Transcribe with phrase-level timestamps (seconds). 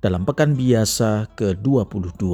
[0.00, 2.24] dalam pekan biasa ke-22.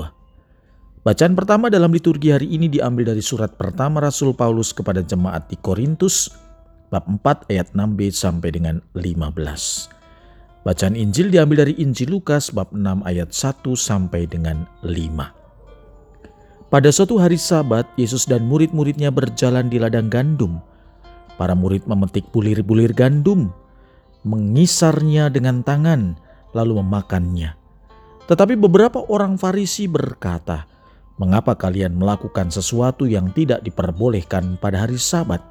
[1.02, 5.54] Bacaan pertama dalam liturgi hari ini diambil dari surat pertama Rasul Paulus kepada jemaat di
[5.58, 6.34] Korintus
[6.90, 10.66] bab 4 ayat 6b sampai dengan 15.
[10.66, 16.66] Bacaan Injil diambil dari Injil Lukas bab 6 ayat 1 sampai dengan 5.
[16.66, 20.58] Pada suatu hari sabat, Yesus dan murid-muridnya berjalan di ladang gandum.
[21.38, 23.54] Para murid memetik bulir-bulir gandum,
[24.26, 26.18] mengisarnya dengan tangan,
[26.56, 27.52] lalu memakannya.
[28.24, 30.64] Tetapi beberapa orang Farisi berkata,
[31.20, 35.44] "Mengapa kalian melakukan sesuatu yang tidak diperbolehkan pada hari Sabat?"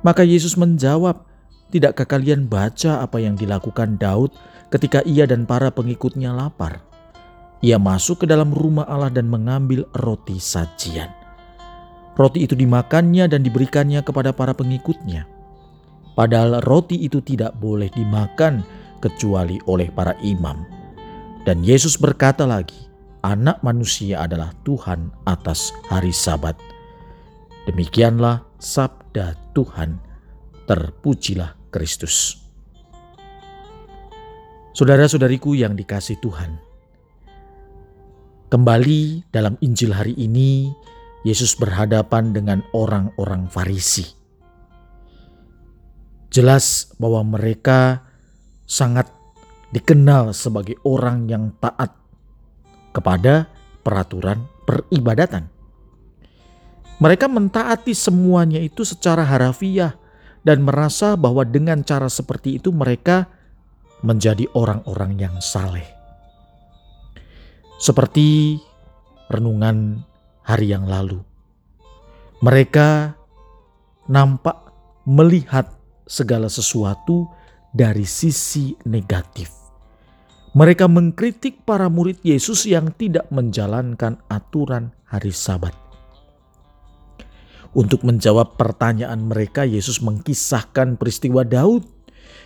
[0.00, 1.26] Maka Yesus menjawab,
[1.74, 4.32] "Tidakkah kalian baca apa yang dilakukan Daud
[4.72, 6.80] ketika ia dan para pengikutnya lapar?
[7.60, 11.12] Ia masuk ke dalam rumah Allah dan mengambil roti sajian.
[12.16, 15.28] Roti itu dimakannya dan diberikannya kepada para pengikutnya.
[16.16, 18.64] Padahal roti itu tidak boleh dimakan
[19.00, 20.62] kecuali oleh para imam.
[21.48, 26.56] Dan Yesus berkata lagi, Anak manusia adalah Tuhan atas hari Sabat.
[27.68, 30.00] Demikianlah sabda Tuhan.
[30.64, 32.40] Terpujilah Kristus.
[34.72, 36.56] Saudara-saudariku yang dikasih Tuhan,
[38.48, 40.70] kembali dalam Injil hari ini,
[41.26, 44.06] Yesus berhadapan dengan orang-orang Farisi.
[46.30, 48.09] Jelas bahwa mereka
[48.70, 49.10] sangat
[49.74, 51.90] dikenal sebagai orang yang taat
[52.94, 53.50] kepada
[53.82, 55.50] peraturan peribadatan.
[57.02, 59.98] Mereka mentaati semuanya itu secara harafiah
[60.46, 63.26] dan merasa bahwa dengan cara seperti itu mereka
[64.06, 65.84] menjadi orang-orang yang saleh.
[67.80, 68.60] Seperti
[69.32, 70.04] renungan
[70.44, 71.24] hari yang lalu.
[72.44, 73.16] Mereka
[74.08, 74.72] nampak
[75.08, 75.72] melihat
[76.04, 77.28] segala sesuatu
[77.70, 79.50] dari sisi negatif.
[80.50, 85.74] Mereka mengkritik para murid Yesus yang tidak menjalankan aturan hari Sabat.
[87.70, 91.86] Untuk menjawab pertanyaan mereka, Yesus mengkisahkan peristiwa Daud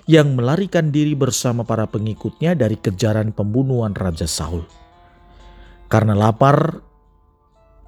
[0.05, 4.69] yang melarikan diri bersama para pengikutnya dari kejaran pembunuhan Raja Saul.
[5.89, 6.85] Karena lapar,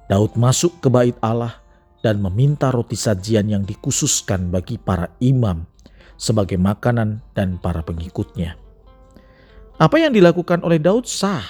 [0.09, 1.61] Daud masuk ke bait Allah
[2.01, 5.76] dan meminta roti sajian yang dikhususkan bagi para imam
[6.17, 8.57] sebagai makanan dan para pengikutnya.
[9.77, 11.45] Apa yang dilakukan oleh Daud sah,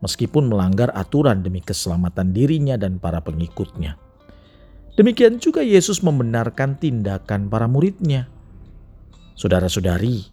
[0.00, 4.00] meskipun melanggar aturan demi keselamatan dirinya dan para pengikutnya.
[4.96, 8.26] Demikian juga Yesus membenarkan tindakan para muridnya.
[9.38, 10.26] Saudara-saudari,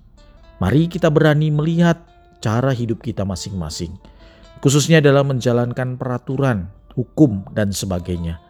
[0.58, 2.02] mari kita berani melihat
[2.42, 3.94] cara hidup kita masing-masing,
[4.64, 8.42] khususnya dalam menjalankan peraturan, hukum, dan sebagainya.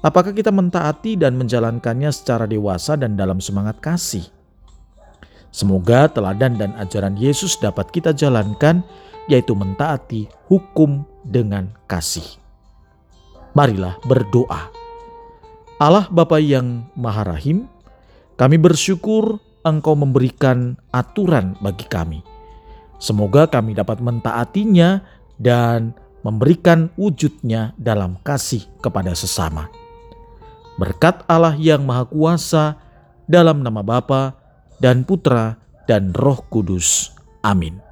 [0.00, 4.24] Apakah kita mentaati dan menjalankannya secara dewasa dan dalam semangat kasih?
[5.52, 8.80] Semoga teladan dan ajaran Yesus dapat kita jalankan,
[9.28, 12.24] yaitu mentaati hukum dengan kasih.
[13.52, 14.72] Marilah berdoa.
[15.76, 17.68] Allah Bapa yang Maha Rahim,
[18.40, 22.24] kami bersyukur Engkau memberikan aturan bagi kami.
[22.98, 25.04] Semoga kami dapat mentaatinya
[25.38, 25.94] dan
[26.26, 29.70] memberikan wujudnya dalam kasih kepada sesama.
[30.80, 32.80] Berkat Allah yang Maha Kuasa,
[33.30, 34.41] dalam nama Bapa
[34.82, 35.54] dan Putra
[35.86, 37.14] dan Roh Kudus.
[37.46, 37.91] Amin.